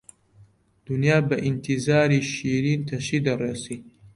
دونیا 0.85 1.17
بە 1.27 1.37
ئیتیزاری، 1.45 2.19
شیرین 2.33 2.79
تەشی 2.89 3.19
دەڕێسێ 3.25 3.77